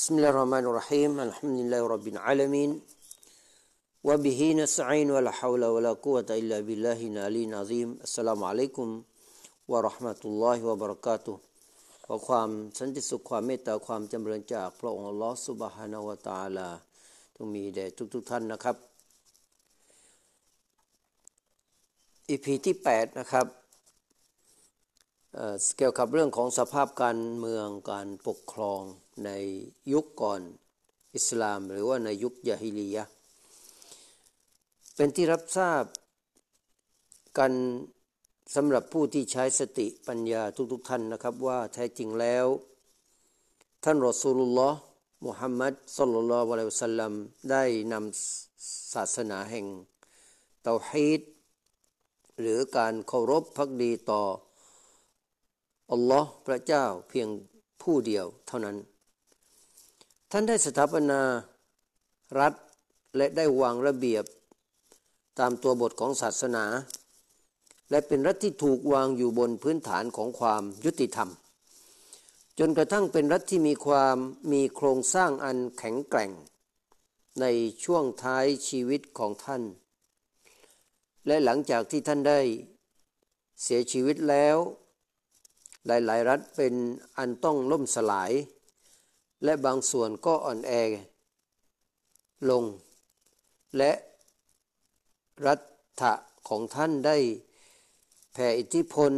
[0.00, 2.70] بسم الله الرحمن الرحيم الحمد لله رب العالمين
[4.04, 8.88] وبه نستعين ولا حول ولا قوة إلا بالله العلي العظيم السلام عليكم
[9.68, 11.36] ورحمة الله وبركاته
[12.06, 16.68] ขอความสันติสุขความเมตตาความจำเริญจากพระองค์อัลลอฮฺสุบฮานาวะตะอาลา
[17.36, 18.76] จงมีแด่ทุกๆทท่านนะครับ
[22.28, 23.46] อีพีที่ 8 นะครับ
[25.77, 28.81] เกี่ยวกับเรื่องของสภาพการเมืองการปกครอง
[29.25, 29.29] ใน
[29.93, 30.41] ยุคก่อน
[31.15, 33.03] อิสลาม หรือว่าในยุคยะฮิลียะ
[34.95, 35.83] เป็นที่รับทราบ
[37.37, 37.53] กัน
[38.55, 42.45] สำหรับผู้ที่ใช้สติปัญญาทุกๆทท่านนะครับว่าแท้จริงแล้ว
[43.83, 44.79] ท่านรอสูลุลลอฮ์
[45.25, 47.11] มุฮัมมัดสัลลัลลอฮุอะลัยฮิวะสัลลัม
[47.51, 49.65] ได้นำศาสนาแห่ง
[50.63, 51.21] เตาฮีด
[52.39, 54.23] หรือการเคารพพักดีต่อ
[55.91, 57.29] อัลลอฮ์พระเจ้าเพียง
[57.81, 58.77] ผู้เดียวเท่านั้น
[60.31, 61.21] ท่านได้สถาปนา
[62.39, 62.53] รัฐ
[63.17, 64.23] และได้วางระเบียบ
[65.39, 66.65] ตามตัวบทของศาสนา
[67.89, 71.29] และเป็นรัฐที่ถูกวางอยู่บนพื้นฐานของความยุติธรรม
[72.59, 74.17] จนกระทั่งเป็นรัฐที่มีความ
[74.51, 76.31] มีโครงสร้างอันแข็งแกร่ง
[77.41, 77.45] ใน
[77.83, 79.63] ช่วงท้ายชีวิตของท่าน
[81.27, 82.39] และหลังจากที่ท่านได้
[83.63, 84.57] เสียชีวิตแล้ว
[85.87, 86.73] หลายๆ รัฐเป็น
[87.17, 88.31] อันต้องล่มสลาย
[89.43, 90.71] และบางส่วนก็อ่อนแอ
[92.49, 92.63] ลง
[93.77, 93.91] และ
[95.45, 95.55] รั
[96.01, 96.13] ฐะ
[96.47, 97.17] ของท่านได้
[98.33, 99.11] แผ่อิทธิพล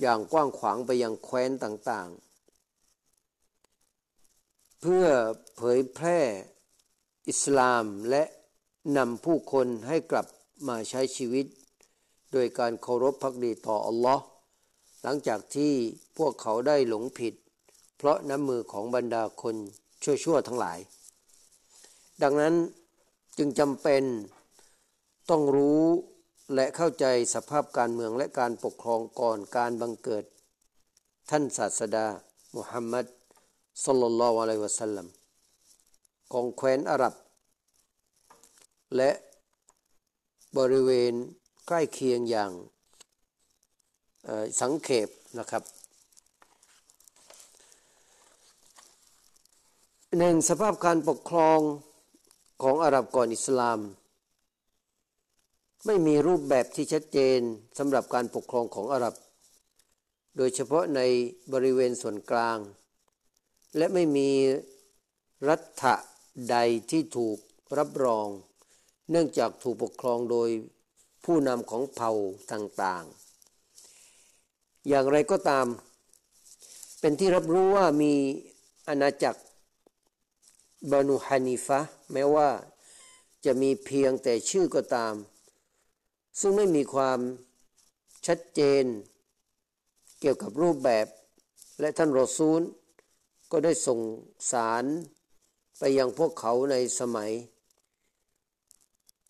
[0.00, 2.30] อย่างกว้างขวางไปยังแคว้นต่างๆ
[4.80, 5.06] เพื่อ
[5.56, 6.18] เผยแพร่
[7.28, 8.22] อิสลามและ
[8.96, 10.26] นำผู้คนให้กลับ
[10.68, 11.46] มาใช้ชีวิต
[12.32, 14.24] โดยการเคารพพักดีต่ออัลลอฮ์
[15.02, 15.72] หลังจากที่
[16.18, 17.34] พวกเขาได้หลงผิด
[17.96, 19.56] เพราะน้ำมือของบรรดาคน
[20.24, 20.78] ชั่วๆทั้งหลาย
[22.22, 22.54] ดังนั้น
[23.38, 24.02] จึงจำเป็น
[25.30, 25.84] ต้องรู้
[26.54, 30.24] และเข้าใจสภาพการเมืองและการปกครองก่อนการบังเกิด
[31.30, 32.06] ท่านศาสดา
[32.56, 33.06] มุฮัมมัด
[33.84, 35.06] สุลลัลลอฮุอะลัยฮิวะสัลลัม
[36.32, 37.14] ของแคว้นอาหรับ
[38.96, 39.10] และ
[40.58, 41.12] บริเวณ
[41.66, 42.52] ใกล้เคียงอย่าง
[44.60, 45.08] สังเขป
[45.38, 45.62] นะครับ
[50.18, 51.60] หนึ่งสภาพการปกครอง
[52.62, 53.78] ของอาหรับก่อนอิสลาม
[55.86, 57.40] ไม่มีรูปแบบที่ชัดเจน
[57.78, 59.14] สำหรับการปกครองของอาหรับ
[60.36, 61.00] โดยเฉพาะใน
[61.52, 62.58] บริเวณส่วนกลาง
[63.76, 64.30] และไม่มี
[65.48, 65.94] รัฐะ
[66.50, 66.56] ใด
[66.90, 67.38] ที่ถูก
[67.78, 68.26] รับรอง
[69.10, 70.48] เนื่องจากถูกปกครองโดย
[71.24, 72.12] ผู้นำของเผ่า
[72.52, 73.29] ต่างๆ
[74.88, 75.66] อย่างไรก็ตาม
[77.00, 78.12] เป็นที่รับรู้ว่ามี
[78.88, 79.40] อาณาจักร
[80.90, 81.80] บานูฮานิฟะ
[82.12, 82.48] แม้ว่า
[83.44, 85.14] จะมีเพียงแต่ชื่อก็ตาม
[86.40, 87.18] ซึ่งไม่มีความ
[88.26, 88.84] ชัดเจน
[90.20, 91.06] เกี่ยวกับรูปแบบ
[91.80, 92.60] และท่านรอซูล
[93.50, 94.00] ก็ได้ส่ง
[94.52, 94.84] สาร
[95.78, 97.30] ไปยังพวกเขาในสมัย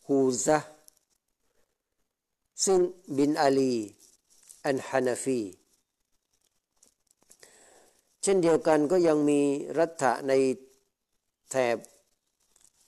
[0.07, 0.59] ฮูซะ
[2.65, 2.81] ซึ่ง
[3.17, 3.75] บินอาลี
[4.67, 5.41] อันฮานาฟี
[8.23, 9.41] เช่นเดียวกันก็ยังมี
[9.79, 10.33] รัฐะใน
[11.51, 11.77] แถบ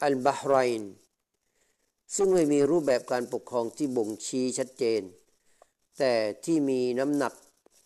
[0.03, 0.83] อัลบาฮรน
[2.17, 5.03] ซึ่งไม่มีรูปแบบการปกครองที่บ่งชี้ชัดเจน
[5.99, 6.13] แต่
[6.45, 7.35] ที่มีน้ำหนัก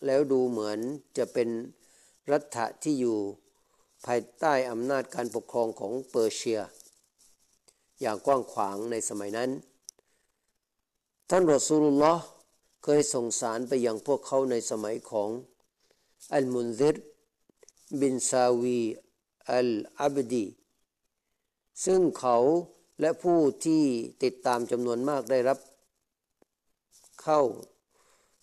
[0.06, 0.78] แล้วดูเหมือน
[1.16, 1.48] จะเป็น
[2.30, 3.18] รัฐะที่อยู่
[4.06, 6.60] ภายใต้อำนาจการปกครองของเปอร์เซีย
[8.00, 9.50] อย่างกว้างขวางในสมัยนั้น
[11.30, 12.24] ท่านรอสูลุลลอฮ์
[12.88, 15.30] เคยส่งสารไปยังพวกเขาในสมัยของ
[16.34, 16.96] อัลมุนซิร
[18.00, 18.80] บินซาวี
[19.52, 19.70] อัล
[20.02, 20.46] อับดี
[21.84, 22.36] ซึ่งเขา
[23.00, 23.82] และผู้ที่
[24.22, 25.58] ติดตามจำนวนมากได้รับ
[27.22, 27.40] เข้า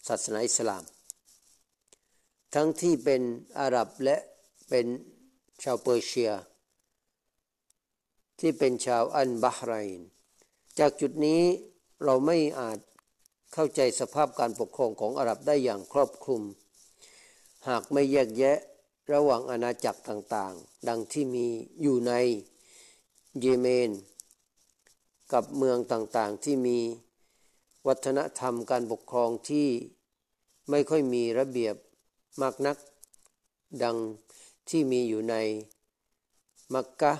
[0.07, 0.83] ศาสนาอิสลาม
[2.53, 3.21] ทั้งที่เป็น
[3.59, 4.17] อาหรับและ
[4.69, 4.85] เป็น
[5.63, 6.31] ชาวเปอร์เซีย
[8.39, 9.99] ที่เป็นชาวอัลบาห์เรน
[10.79, 11.41] จากจุดนี้
[12.03, 12.79] เราไม่อาจ
[13.53, 16.41] เข้าใจสภาพการปกครองของอาหรับได้อย่างครอบคลุม
[17.67, 18.57] หากไม่แยกแยะ
[19.13, 21.47] ระหว่างอาณาจักรต่างๆ ดังที่มี
[21.81, 22.13] อยู่ใน
[23.41, 23.91] เยเมน
[25.33, 26.79] กับเมืองต่างๆที่มี
[27.87, 29.67] วัฒนธรรมการปกครองที่
[30.69, 31.75] ไม่ค่อยมีระเบียบ
[32.41, 32.77] มากนัก
[33.83, 33.97] ดัง
[34.69, 35.35] ที่มีอยู่ใน
[36.73, 37.13] มักกะ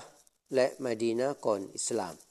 [0.54, 2.23] และมาดีนาก่อนอิสลาม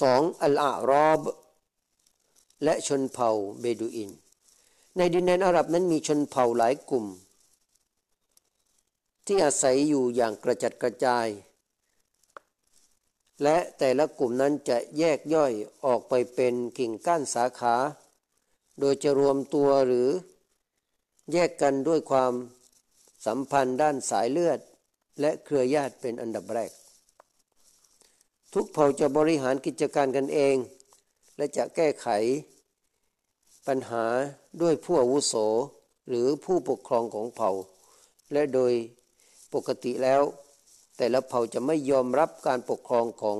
[0.00, 1.20] สองอัลอารอบ
[2.64, 4.10] และชนเผ่าเบดูอิน
[4.96, 7.06] ในดินแดนอาหรับนั้นมีชนเผ่าหลายกลุ่ม
[9.26, 11.28] ที่อาศัยอยู่อย่างกระจัดกระจาย
[13.42, 15.52] และแต่ละกลุ่มนั้นจะแยกย่อย
[15.84, 17.76] ออกไปเป็นกิ่งก้านสาขา
[18.80, 20.08] โดยจะรวมตัวหรือ
[21.32, 22.32] แยกกันด้วยความ
[23.26, 24.60] สัมพันธ์ด้านสายเลือด
[25.20, 26.72] และเครือญาติเป็นอันดับแรก
[28.58, 30.56] ทุกเผ่าจะบริหารกิจการกันเอง
[31.36, 32.08] และจะแก้ไข
[33.66, 34.04] ปัญหา
[34.60, 35.34] ด้วยผู้อาวุโส
[36.08, 37.50] หรือผู้ปกครองของเผ่า
[38.32, 38.72] และโดย
[39.54, 40.22] ปกติแล้ว
[40.96, 43.38] แต่ละเผ่าจะไม่ยอมรับการปกครองของ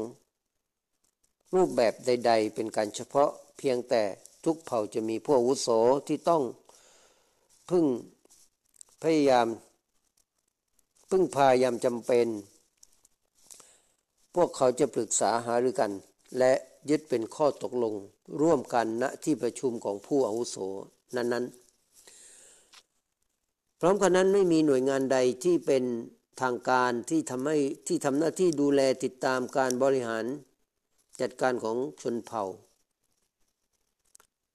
[1.54, 4.02] รูปแบบใด ๆ เป็นการเฉพาะเพียงแต่
[4.44, 5.68] ทุกเผ่าจะมีผู้อาวุโส
[6.08, 6.42] ที่ต้อง
[7.70, 7.84] พึ่ง
[9.02, 9.48] พยายาม
[11.10, 12.28] พึ่งพายามจำเป็น
[14.36, 15.92] พวกเขาจะปรึกษาหารือกัน
[16.38, 16.52] และ
[16.90, 17.94] ยึดเป็นข้อตกลง
[18.40, 20.56] ร่วมกันณที่ประชุมของผู้อาวุโส
[21.16, 21.66] นั้น ๆ
[23.80, 25.84] พร้อมกันนั้นไม่มีหน่วยงานใดที่เป็น
[26.40, 27.56] ทางการที่ทำให้
[27.86, 30.24] ที่ทำหน้าที่ดูแลติดตามการบริหาร
[31.20, 32.42] จัดการของชนเผ่า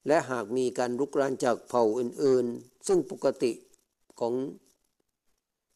[0.06, 3.52] และหากมีการรุกรานจากเผ่าอื่น ๆ ซึ่งปกติ
[4.20, 4.34] ของ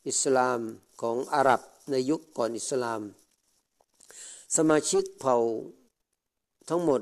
[0.09, 0.61] อิสลาม
[1.03, 1.61] ของอาหรับ
[1.91, 3.03] ในยุคก่อนอิสลาม
[4.55, 5.37] สมาชิกเผ่า
[6.69, 7.01] ทั้งหมด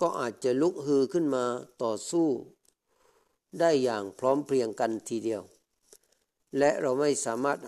[0.00, 1.44] ก็อาจจะลุกฮือขึ้นมา
[1.82, 2.28] ต่อสู้
[3.60, 5.42] ได้อย่างพร้อมเพรียงกันทีเดียว
[6.58, 7.58] และเราไม่สามารถ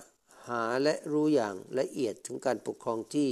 [0.48, 3.30] หาและรู้อย่างละเอียดถึงการปกครองที่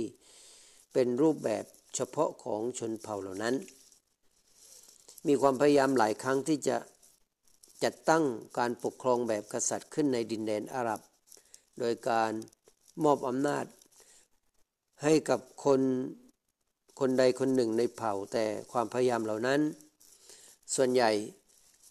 [0.92, 1.64] เป็นรูปแบบ
[1.94, 3.54] เฉพาะของชนเผ่าเหล่านั้น
[5.26, 6.76] มีความพยายามหลายครั้งที่จะ
[7.84, 8.24] จัดตั้ง
[8.58, 11.00] การปกครองแบบกษัตริย์ขึ้นในดินแดนอาหรับ
[11.78, 12.32] โดยการ
[13.04, 13.64] มอบอำนาจ
[15.02, 15.80] ให้กับคน
[17.00, 19.60] คนใดคนหนึ่งในเผ่าแต่ความพยายามเหล่านั้น
[20.74, 21.10] ส่วนใหญ่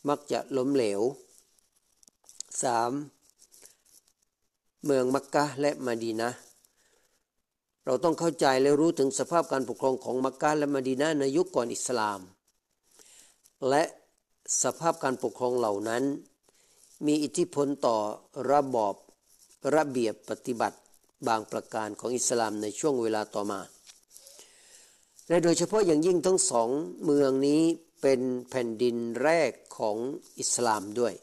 [0.09, 1.01] มักจะล้มเหลว
[3.93, 4.85] 3.
[4.85, 6.31] เมืองมักกะและมาดีนะ
[7.85, 12.19] เราต้องเข้าใจและรู้ถึงสภาพการปกครองของมักกะและมาดีนะในยุคก่อนอิสลาม
[13.69, 13.83] และ
[14.63, 16.03] สภาพการปกครองเหล่านั้น
[17.05, 17.97] มีอิทธิพลต่อ
[18.51, 18.95] ระบอบ
[19.75, 20.77] ระเบียบปฏิบัติ
[21.27, 23.61] บางประการของอิสลามในช่วงเวลาต่อมา
[25.27, 26.69] และโดยเฉพาะอย่างยิ่งทั้งสอง
[27.05, 27.61] เมืองนี้
[28.01, 29.97] เป็นแผ่นดินแรกของ
[30.39, 31.13] อิสลามด้วย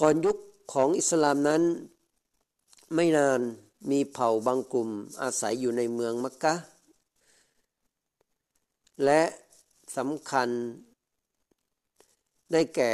[0.00, 0.36] ก่อนยุค
[0.72, 1.62] ของอิสลามนั้น
[2.94, 3.40] ไม่นาน
[3.90, 4.88] มีเผ่าบางกลุ่ม
[5.22, 6.54] อาศัยอยู่ในเมืองมักกะ
[9.04, 9.22] และ
[9.96, 10.48] สำคัญ
[12.52, 12.92] ได้แก่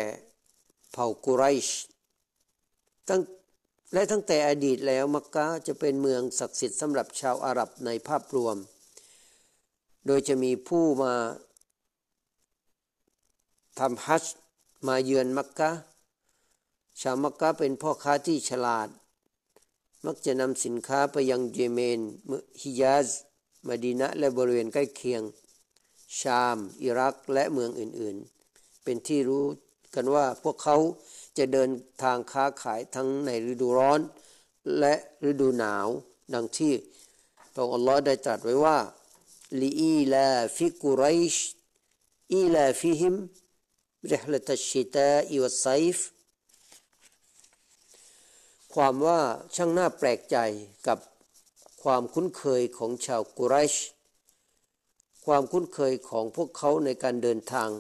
[0.93, 1.69] เผ่ากุไรช
[3.09, 3.23] ตั้ง
[3.93, 8.57] และตั้งแต่อดีตแล้วมักกะจะเป็นเมืองศักดิ์สิทธิ์สำหรับชาวอาหรับในภาพรวม
[10.07, 11.15] โดยจะมีผู้มา
[13.79, 14.25] ทำฮัจ
[14.89, 15.71] มาเยือนมักกะ
[17.01, 18.89] ชาวมักกะเป็นพ่อค้าที่ฉลาด
[20.07, 22.01] มักจะนำสินค้าไปยังเยเมน
[22.63, 23.09] ฮิยาซ
[23.67, 25.23] มาดีนะและบริเวณใกล้เคียง
[26.21, 29.45] ชาม อิรักและเมืองอื่นๆ เป็นที่รู้
[29.95, 30.77] กันว่าพวกเขา
[31.39, 31.71] จะเดิน
[32.03, 34.01] ทางค้าขายทั้งในฤดูร้อน
[34.79, 34.95] และ
[35.31, 35.89] ฤดูหนาว
[36.35, 36.75] ดังที่
[37.55, 38.79] พระองค์อัลลอฮ์ได้ตรัสไว้ว่า
[39.63, 41.37] لإيلاف قريش
[42.35, 43.15] إيلافهم
[44.11, 45.99] رحلة الشتاء والصيف
[48.75, 49.21] ความว่า
[49.55, 50.37] ช่างน่าแปลกใจ
[50.87, 50.99] กับ
[51.83, 53.75] ความคุ้นเคยของชาวกุไรช
[55.25, 57.71] ความคุ้นเคยของพวกเขาในการเดินทาง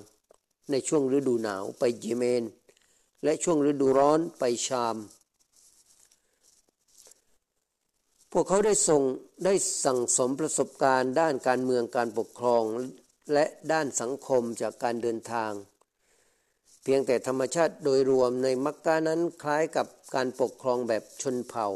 [0.70, 2.44] ในช่วงฤดูหนาวไปเยเมน
[3.24, 4.96] และช่วงฤดูร้อนไปชาม
[8.32, 9.02] พวกเขาได้ส่ง
[9.44, 12.64] ได้สั่งสมประสบการณ์ด้านการเมืองการปกครอง
[13.32, 15.52] และด้านสังคมจากการเดินทาง
[16.82, 21.66] เพียงแต่ธรรมชาติโดยรวมในมักกะนั้นคล้ายกับการปกครองแบบชนเผ่า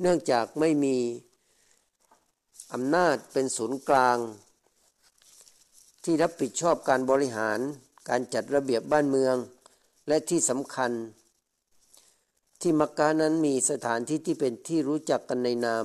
[0.00, 0.96] เนื่องจากไม่มี
[2.72, 4.18] อำนาจเป็นศูนย์กลาง
[6.04, 7.58] ที่รับผิดชอบการบริหาร
[8.08, 9.36] การจัดระเบียบบ้านเมือง
[10.08, 10.92] และที่สำคัญ
[12.60, 15.84] ที่มักกะนั้นมีสถานที่ที่เป็นที่รู้จักกันในนาม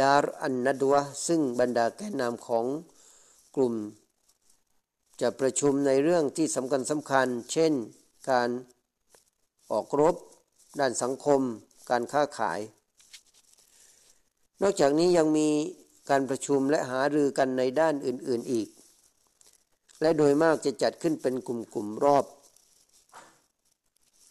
[0.00, 2.64] ดารอันนัดวะซึ่งบรรดาแกนนำของ
[3.56, 3.74] กลุ่ม
[5.20, 7.72] จะประชุมในเรื่องที่สำคัญสำคัญ เช่น
[8.30, 8.48] การ
[9.70, 10.16] ออกรบ
[10.78, 11.40] ด้านสังคม
[11.90, 12.60] การค้าขาย
[14.62, 15.48] นอกจากนี้ยังมี
[16.10, 18.68] การประชุมและหารือกันในด้านอื่นๆอีก
[20.00, 22.24] และโดยมากจะจัดขึ้นเป็นกลุ่มๆรอบ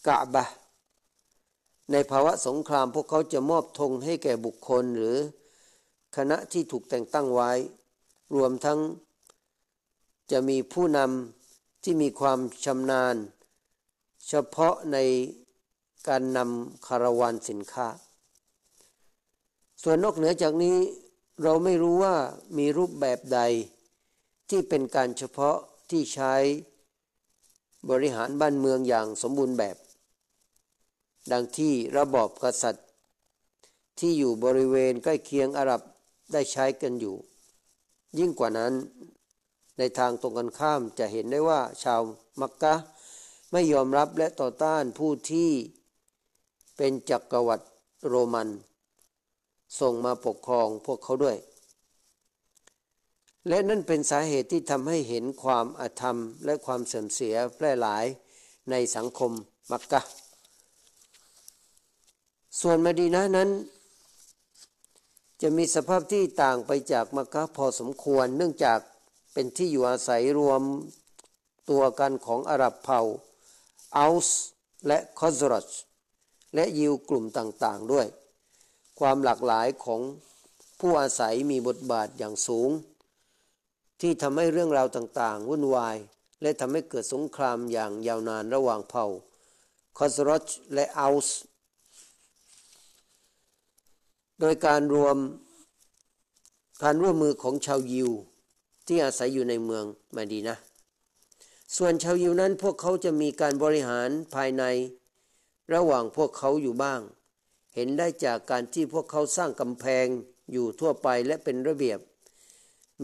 [0.07, 0.45] กะบะ
[1.91, 5.17] ในภาวะสงครามพวกเขาจะมอบธงให้แก่บุคคลหรือ
[6.15, 7.51] คณะที่ถูกแต่งตั้งไว้
[8.35, 8.79] รวมทั้ง
[10.31, 13.15] จะมีผู้นำที่มีความชำนาญ
[14.27, 14.97] เฉพาะใน
[16.07, 17.87] การนำคาราวานสินค้า
[19.83, 20.77] ส่วนนอกเหนือจากนี้
[21.43, 22.15] เราไม่รู้ว่า
[22.57, 23.39] มีรูปแบบใด
[24.49, 25.57] ที่เป็นการเฉพาะ
[25.89, 26.33] ที่ใช้
[27.89, 29.77] บริหารบ้านเมืองอย่างสมบูรณ์แบบ
[31.31, 32.85] ดังที่ระบอบกษัตริย์
[33.99, 35.81] ที่อยู่บริเวณใกล้เคียงอาหรับ
[36.33, 37.15] ได้ใช้กันอยู่
[38.19, 38.73] ยิ่งกว่านั้น
[39.77, 42.01] ในทางตรงกันข้ามจะเห็นได้ว่าชาว
[42.41, 42.75] มักกะ
[43.51, 45.49] ไม่ยอมรับและต่อต้านผู้ที่
[46.77, 47.65] เป็นจักรวรรดิ
[48.07, 48.49] โรมัน
[49.79, 51.37] ส่งมาปกครองพวกเขาด้วย
[53.47, 58.05] และนั่นเป็นสาเหตุที่ทำให้เห็นความอาธรรมและความเสื่อมเสียแพร่หลาย
[58.69, 59.31] ในสังคม
[59.71, 60.01] มักกะ
[62.65, 63.49] ส่วนมาดีนะนั้น
[65.41, 68.79] จะมีสภาพที่ต่างไปจากมักกะพอสมควร เนื่องจาก
[69.33, 70.61] เป็นที่อยู่อาศัยรวม
[71.69, 73.01] ตัวกันของอาหรับเผ่า
[73.97, 74.41] อัลส์
[74.87, 75.69] และคอซรัช
[76.55, 78.07] และยิวกลุ่มต่างๆด้วย
[78.99, 80.01] ความหลากหลายของ
[80.79, 82.69] ผู้อาศัยมีบทบาทอย่างสูง
[84.01, 85.97] ที่ทำให้เรื่องราวต่างๆ วุ่นวาย
[86.41, 89.07] และทำให้เกิดสงครามอย่างยาวนานระหว่างเผ่า
[89.97, 91.39] คอสรชและอัลส์
[94.43, 95.17] โดยการรวม
[96.83, 98.09] การร่วมมือของชาวยิว
[98.87, 100.57] ที่อาศัยอยู่ในเมืองมาดีนะ
[101.77, 104.63] ส่วนชาวยิวนั้นพวกเขาจะมีการบริหารภายใน
[105.73, 107.01] ระหว่างพวกเขาอยู่บ้าง
[107.75, 110.05] เห็นได้จากการที่พวกเขาสร้างกำแพง
[110.51, 111.99] อยู่ทั่วไปและเป็นระเบียบ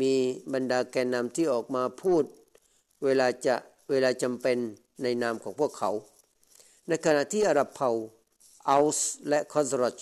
[0.02, 0.14] มี
[0.54, 2.24] บรรดาแกนนำที่ออกมาพูด
[3.04, 3.56] เวลาจะ
[3.90, 4.58] เวลาจำเป็น
[5.04, 5.92] ในนามของพวกเขา
[6.88, 7.92] ในขณะที่อาหรับเผ่า
[8.70, 10.00] อัลส์และคอสรัช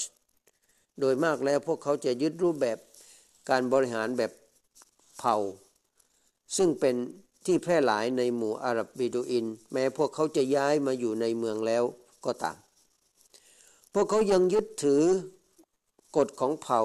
[1.00, 2.78] โดยมากแล้วพวกเขาจะยึดรูปแบบ
[3.50, 4.32] การบริหารแบบ
[5.18, 5.38] เผ่า
[6.58, 6.96] ซึ่งเป็น
[7.46, 11.84] ที่แพร่หลายในหมู่อาหรับบิดูอิน แม้พวกเขาจะย้ายมาอยู่ในเมืองแล้ว
[12.26, 12.58] ก็ตาม
[13.94, 15.04] พวกเขายังยึดถือ
[16.18, 16.82] กฎของเผ่า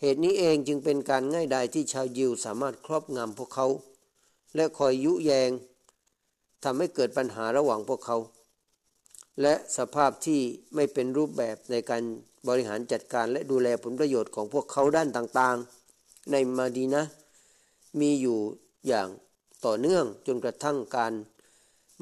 [0.00, 3.66] เหตุนี้เองจึงเป็นการง่ายดายที่ชาวยิวสามารถครอบงำพวกเขา
[4.54, 5.50] และคอยยุแยง
[6.64, 8.16] ทำให้เกิดปัญหาระหว่างพวกเขา
[9.42, 10.40] และสภาพที่
[10.74, 12.02] ไม่เป็นรูปแบบในการ
[12.48, 17.02] บริหารจัดการและดูแลผลประโยชน์ของพวกเขาด้านต่างๆ ในมาดีนะ
[18.00, 18.38] มีอยู่
[18.86, 19.08] อย่าง
[19.64, 21.12] ต่อเนื่องจนกระทั่งการ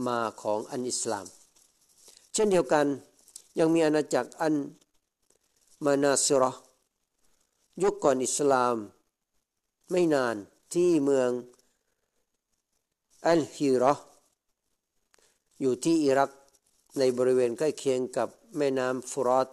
[0.07, 1.27] มาของอันอิสลาม
[2.33, 2.87] เช่นเดียวกัน
[3.59, 4.55] ยังมีอาณาจักรอัน
[5.85, 6.51] มานาสรอ
[7.83, 8.77] ยุคก่อนอิสลาม
[9.91, 10.37] ไม่นาน
[10.73, 11.31] ที่เมือง
[13.27, 13.95] อัลฮิรอ
[15.61, 16.31] อยู่ที่อิรัก
[16.99, 19.49] ในบริเวณใกล้เคียงกับแม่น้ำฟุรอต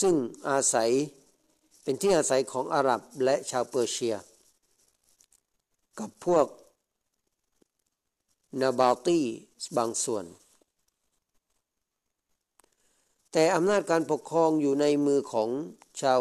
[0.00, 0.14] ซึ่ง
[0.48, 0.90] อาศัย
[1.82, 4.16] เป็นที่อาศัยของอาหรับและชาวเปอร์เซีย
[5.98, 6.46] กับพวก
[8.60, 9.20] นาบาตี
[9.76, 10.24] บางส่วน
[13.32, 15.48] แต่อำนาจการปกครองอยู่ในมือของ
[16.00, 16.20] ชาว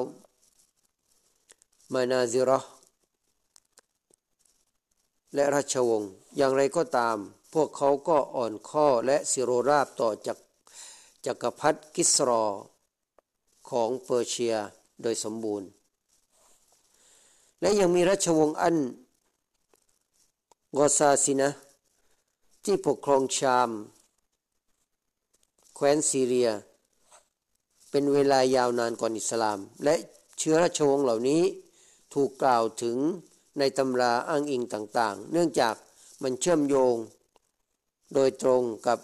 [1.94, 2.60] มานาซิรอ
[5.36, 7.18] และราชวงศ์อย่างไรก็ตาม
[7.53, 10.38] พวกเขาก็อ่อนข้อและสิโรราบต่อจาก
[11.25, 12.46] จักรพรรดิกิสรอ
[13.70, 14.55] ของเปอร์เซีย
[15.01, 15.67] โดยสมบูรณ์
[17.62, 18.77] และยังมีราชวงศ์อัน
[20.77, 21.50] กอซาซินะ
[22.63, 23.70] ที่ปกครองชาม
[25.75, 26.50] แคว้นซีเรีย
[27.89, 29.96] เป็นเวลายาวนานก่อนอิสลาม และ
[30.38, 31.43] เชื้อราชวงศ์เหล่านี้
[32.13, 32.98] ถูกกล่าวถึง
[33.60, 35.75] ในตำราอ้างอิงต่างๆ เนื่องจาก
[36.24, 36.96] มันเชื่อมโยง
[38.13, 39.00] โดยตรงกับ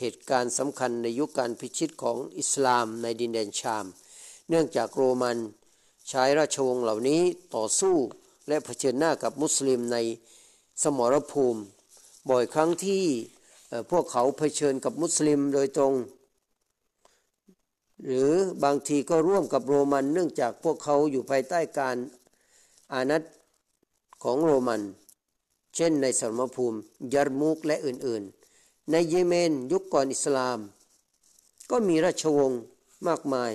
[0.00, 3.86] เหตุการณ์สำคัญในยุคการพิชิตของอิสลามในดินแดนชาม
[4.48, 5.38] เนื่องจากโรมัน
[6.08, 7.22] ใช้ราชวงศ์เหล่านี้
[7.54, 7.96] ต่อสู้
[8.48, 9.96] และเผชิญหน้ากับมุสลิมใน
[10.82, 11.60] สมรภูมิ
[12.28, 13.04] บ่อยครั้งที่
[13.90, 15.94] พวกเขาเผชิญกับมุสลิมโดยตรง
[18.04, 18.30] หรือ
[18.64, 21.96] บางทีก็ร่วมกับโรมันเนื่องจากพวกเขาอยู่ภายใต้การ
[22.92, 23.22] อานัต
[24.22, 24.82] ของโรมัน
[25.74, 26.78] เช่นในสมรภูมิ
[27.14, 28.37] ยาร์มุกและอื่นๆ
[28.92, 30.58] ในเยเมนยุคก่อนอิสลาม
[31.70, 32.62] ก็มีราชวงศ์
[33.08, 33.52] มากมาย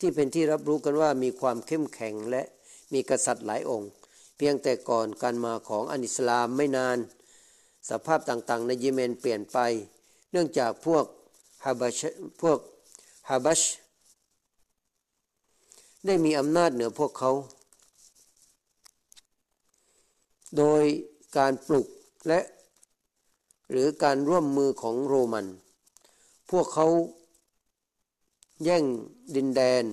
[0.00, 2.42] ที่เป็นที่รับรู้กันว่ามีความเข้มแข็งและ
[2.92, 3.90] มีกษัตริย์หลายองค์
[4.36, 6.98] เพียงแต่ก่อนการมาของอันอิสลามไม่นาน
[7.90, 9.58] สภาพต่างๆ ในเยเมนเปลี่ยนไป
[10.30, 11.04] เนื่องจากพวก
[11.64, 12.00] ฮาบัช
[12.42, 12.58] พวก
[13.28, 13.60] ฮาบัช
[16.06, 17.30] ได้มีอำนาจเหนือพวกเขา
[20.58, 20.84] โดย
[21.36, 21.86] การปลุก
[22.28, 22.40] และ
[23.70, 25.46] หรือการร่วมมือของโรมัน
[26.50, 26.86] พวกเขา
[28.64, 28.84] แย่ง
[29.36, 29.84] ดินแดน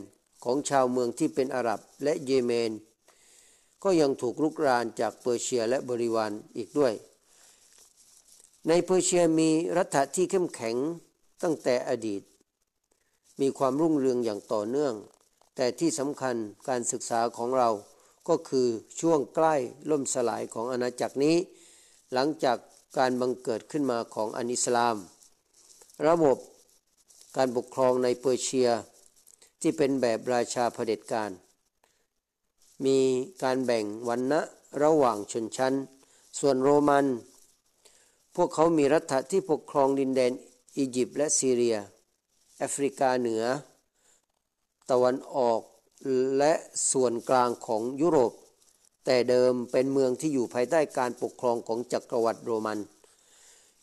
[0.44, 2.72] ของชาวเมืองที่เป็นอาหรับและเยเมน
[3.84, 6.94] ก็ยังถูกลุกรานจากเปอร์เซียและบริวารอีกด้วย
[8.68, 10.76] ในเปอร์เซียมีรัฐที่เข้มแข็ง
[11.44, 12.22] ตั้งแต่อดีต
[13.42, 14.94] มีความรุ่งเรืองอย่างต่อเนื่อง
[15.56, 16.36] แต่ที่สำคัญ
[16.68, 17.70] การศึกษาของเรา
[18.28, 18.68] ก็คือ
[19.00, 19.56] ช่วงใกล้
[19.90, 21.36] ล่มสลายของอาณาจักรนี้
[22.14, 22.58] หลังจาก
[22.98, 24.98] การบังเกิดขึ้นมาของอันอิสลาม
[26.08, 26.38] ระบบ
[27.38, 28.70] การปกครองในเปอร์เซีย
[29.62, 31.32] ที่เป็นแบบราชาเผด็จการ
[32.86, 33.00] มี
[33.44, 34.42] การแบ่งวรรณะ
[34.84, 35.74] ระหว่างชนชั้น
[36.40, 37.06] ส่วนโรมัน
[38.36, 40.32] พวกเขามีรัฐที่ปกครองดินแดน
[40.78, 41.78] อียิปต์และซีเรีย
[42.58, 43.44] แอฟริกาเหนือ
[44.90, 45.62] ตะวันออก
[46.38, 46.54] และ
[46.92, 48.34] ส่วนกลางของยุโรป
[49.06, 52.80] แต่เดิมเป็นเมืองที่อยู่ภายใต้การปกครองของจักรวรรดิโรมัน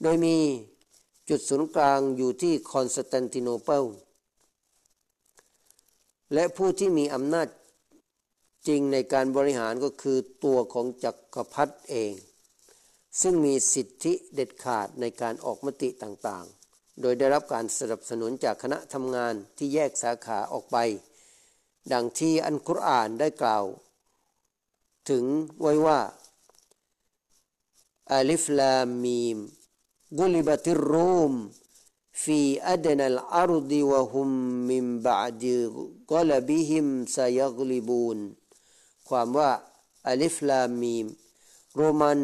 [0.03, 0.37] โดยมี
[1.29, 3.85] จุดศูนย์กลางอยู่ที่คอนสแตนติโนเปิล
[6.35, 7.49] และผู้ที่มีอำนาจ
[8.69, 12.13] จริงในการบริหารก็คือตัวของจักรพรรดิเอง
[13.21, 20.77] ซึ่งมีสิทธิเด็ดขาดในการออกมติต่างๆ โดยได้รับการสนับสนุนจากคณะทำงานที่แยกสาขาออกไป
[21.93, 23.65] ดังที่อันกุรอานได้กล่าว
[25.10, 25.26] ถึง
[25.62, 26.00] ไว้ว่า
[28.14, 28.74] อัลิฟลา
[29.04, 29.38] มีม
[30.20, 31.34] กุลิบติรูม
[32.24, 34.30] في أدنى الأرض وهم
[34.72, 35.44] من بعد
[36.12, 36.86] غلبهم
[37.18, 38.18] سيغلبون
[39.10, 39.52] ความว่า
[40.08, 41.06] อัลิฟลามีม
[41.76, 42.20] โรมัน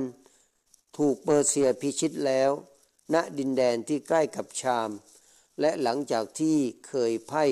[0.98, 2.52] ถูกเปอร์เซียพิชิตแล้ว
[3.14, 4.90] ณดินแดนที่ใกล้กับชาม
[5.60, 7.46] และหลังจากที่เคยไพ่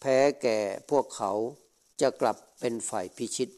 [0.00, 0.58] แพ้แก่
[0.90, 1.32] พวกเขา
[2.00, 3.50] จะกลับเป็นฝ่ายพิชิต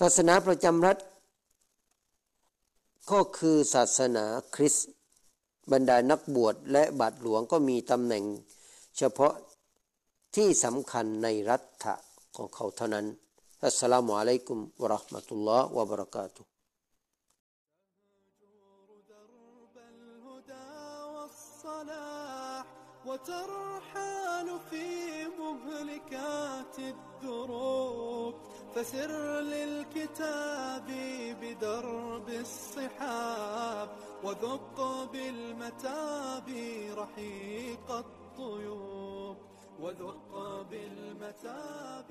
[0.00, 0.98] ศาสนาประจำรัฐ
[3.10, 4.88] ก็คือศาสนาคริสต์
[5.72, 8.24] บรรดานักบวชและบาทหลวงก็มีตำแหน่ง
[8.98, 9.34] เฉพาะ
[10.36, 11.62] ที่สำคัญในรัฐ
[12.36, 13.06] ของเขาเท่านั้น
[13.64, 16.42] อัสสลามุอะลัยกุมวะราะห์มะตุลลอฮ์วะบะเราะกาตุ
[23.08, 24.86] وترحال في
[25.42, 28.34] مهلكات الدروب
[28.75, 30.87] فسر للكتاب
[31.41, 33.89] بدرب الصحاب
[34.23, 36.49] وذق بالمتاب
[36.97, 39.37] رحيق الطيوب.
[39.79, 42.09] وذق بالمتاب